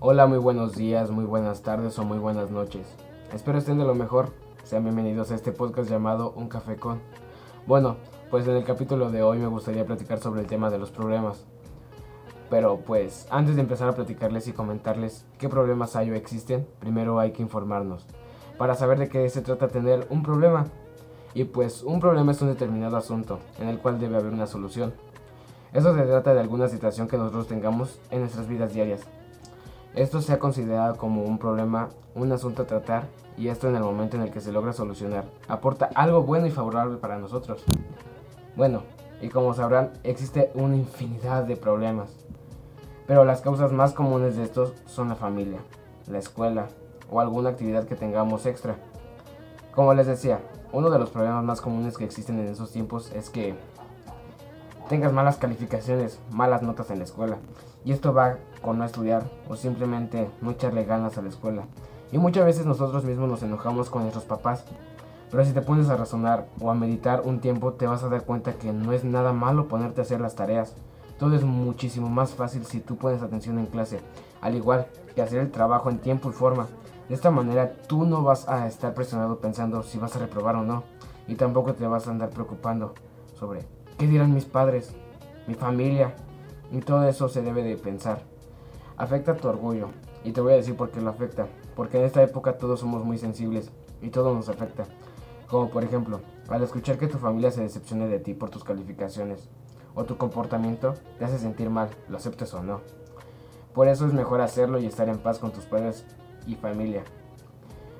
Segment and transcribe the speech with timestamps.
[0.00, 2.86] Hola, muy buenos días, muy buenas tardes o muy buenas noches.
[3.32, 4.32] Espero estén de lo mejor.
[4.64, 7.00] Sean bienvenidos a este podcast llamado Un Café con.
[7.66, 7.96] Bueno,
[8.30, 11.46] pues en el capítulo de hoy me gustaría platicar sobre el tema de los problemas.
[12.50, 17.18] Pero pues antes de empezar a platicarles y comentarles qué problemas hay o existen, primero
[17.18, 18.06] hay que informarnos
[18.58, 20.66] para saber de qué se trata tener un problema.
[21.34, 24.92] Y pues un problema es un determinado asunto en el cual debe haber una solución.
[25.72, 29.06] Eso se trata de alguna situación que nosotros tengamos en nuestras vidas diarias.
[29.94, 33.04] Esto se ha considerado como un problema, un asunto a tratar
[33.36, 36.50] y esto en el momento en el que se logra solucionar aporta algo bueno y
[36.50, 37.64] favorable para nosotros.
[38.56, 38.82] Bueno,
[39.20, 42.10] y como sabrán, existe una infinidad de problemas.
[43.06, 45.60] Pero las causas más comunes de estos son la familia,
[46.08, 46.66] la escuela
[47.08, 48.76] o alguna actividad que tengamos extra.
[49.72, 50.40] Como les decía,
[50.72, 53.54] uno de los problemas más comunes que existen en esos tiempos es que
[54.88, 57.38] tengas malas calificaciones, malas notas en la escuela.
[57.84, 61.64] Y esto va con no estudiar o simplemente no echarle ganas a la escuela.
[62.12, 64.64] Y muchas veces nosotros mismos nos enojamos con nuestros papás.
[65.30, 68.22] Pero si te pones a razonar o a meditar un tiempo te vas a dar
[68.24, 70.74] cuenta que no es nada malo ponerte a hacer las tareas.
[71.18, 74.00] Todo es muchísimo más fácil si tú pones atención en clase,
[74.40, 76.66] al igual que hacer el trabajo en tiempo y forma.
[77.08, 80.62] De esta manera tú no vas a estar presionado pensando si vas a reprobar o
[80.62, 80.82] no,
[81.28, 82.94] y tampoco te vas a andar preocupando
[83.38, 83.64] sobre
[83.98, 84.94] qué dirán mis padres,
[85.46, 86.14] mi familia,
[86.74, 88.22] y todo eso se debe de pensar.
[88.96, 89.90] Afecta tu orgullo,
[90.24, 93.04] y te voy a decir por qué lo afecta, porque en esta época todos somos
[93.04, 93.70] muy sensibles
[94.02, 94.84] y todo nos afecta.
[95.48, 99.48] Como por ejemplo, al escuchar que tu familia se decepcione de ti por tus calificaciones,
[99.94, 102.80] o tu comportamiento te hace sentir mal, lo aceptes o no.
[103.72, 106.04] Por eso es mejor hacerlo y estar en paz con tus padres
[106.44, 107.04] y familia.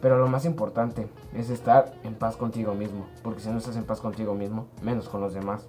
[0.00, 3.84] Pero lo más importante es estar en paz contigo mismo, porque si no estás en
[3.84, 5.68] paz contigo mismo, menos con los demás.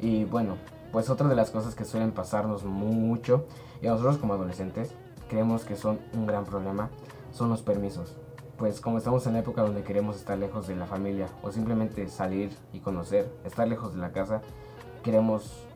[0.00, 0.56] Y bueno,
[0.96, 3.44] pues otra de las cosas que suelen pasarnos mucho,
[3.82, 4.94] y nosotros como adolescentes
[5.28, 6.88] creemos que son un gran problema,
[7.32, 8.16] son los permisos.
[8.56, 12.08] Pues como estamos en la época donde queremos estar lejos de la familia o simplemente
[12.08, 14.40] salir y conocer, estar lejos de la casa,
[15.04, 15.66] queremos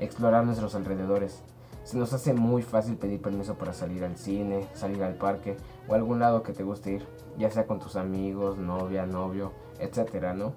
[0.00, 1.44] explorar nuestros alrededores.
[1.84, 5.92] Se nos hace muy fácil pedir permiso para salir al cine, salir al parque o
[5.92, 7.06] a algún lado que te guste ir,
[7.38, 10.52] ya sea con tus amigos, novia, novio, etcétera, ¿no?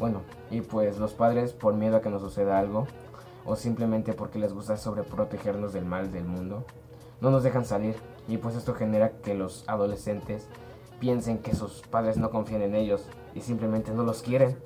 [0.00, 2.88] Bueno, y pues los padres, por miedo a que nos suceda algo,
[3.44, 6.64] o simplemente porque les gusta sobreprotegernos del mal del mundo,
[7.20, 7.96] no nos dejan salir.
[8.28, 10.46] Y pues esto genera que los adolescentes
[11.00, 13.02] piensen que sus padres no confían en ellos
[13.34, 14.56] y simplemente no los quieren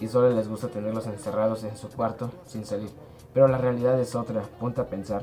[0.00, 2.90] y solo les gusta tenerlos encerrados en su cuarto sin salir.
[3.32, 5.22] Pero la realidad es otra, ponte a pensar.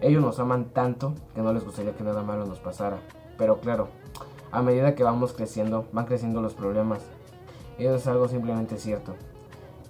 [0.00, 2.98] Ellos nos aman tanto que no les gustaría que nada malo nos pasara.
[3.38, 3.88] Pero claro,
[4.50, 7.00] a medida que vamos creciendo, van creciendo los problemas.
[7.78, 9.14] Eso es algo simplemente cierto.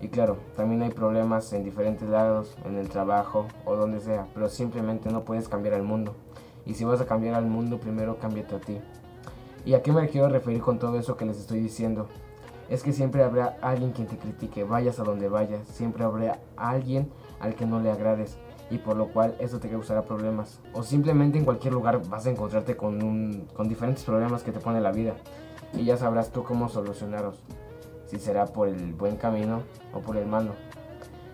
[0.01, 4.49] Y claro, también hay problemas en diferentes lados, en el trabajo o donde sea, pero
[4.49, 6.15] simplemente no puedes cambiar al mundo.
[6.67, 8.79] Y si vas a cambiar al mundo, primero cámbiate a ti.
[9.65, 12.09] ¿Y a qué me quiero referir con todo eso que les estoy diciendo?
[12.69, 17.11] Es que siempre habrá alguien quien te critique, vayas a donde vayas, siempre habrá alguien
[17.41, 18.37] al que no le agrades
[18.71, 20.61] y por lo cual eso te causará problemas.
[20.73, 24.61] O simplemente en cualquier lugar vas a encontrarte con, un, con diferentes problemas que te
[24.61, 25.15] pone la vida
[25.73, 27.43] y ya sabrás tú cómo solucionarlos,
[28.06, 29.62] si será por el buen camino
[29.93, 30.53] o por el malo.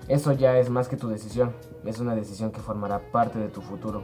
[0.08, 3.62] Eso ya es más que tu decisión, es una decisión que formará parte de tu
[3.62, 4.02] futuro.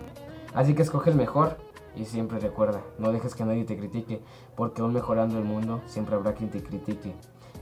[0.55, 1.57] Así que escoge el mejor
[1.97, 4.23] y siempre recuerda, no dejes que nadie te critique,
[4.55, 7.15] porque aún mejorando el mundo, siempre habrá quien te critique,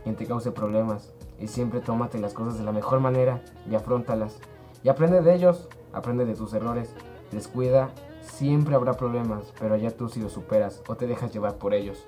[0.03, 1.15] quien te cause problemas.
[1.39, 4.39] Y siempre tómate las cosas de la mejor manera y afrontalas.
[4.83, 6.95] Y aprende de ellos, aprende de tus errores.
[7.33, 7.91] Descuida,
[8.21, 12.07] siempre habrá problemas, pero ya tú si los superas o te dejas llevar por ellos.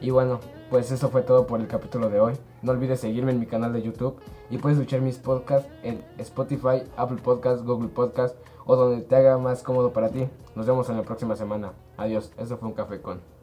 [0.00, 2.34] Y bueno, pues eso fue todo por el capítulo de hoy.
[2.62, 4.20] No olvides seguirme en mi canal de YouTube
[4.50, 9.38] y puedes escuchar mis podcasts en Spotify, Apple Podcasts, Google Podcasts o donde te haga
[9.38, 10.28] más cómodo para ti.
[10.54, 11.72] Nos vemos en la próxima semana.
[11.96, 13.37] Adiós, eso fue un café con.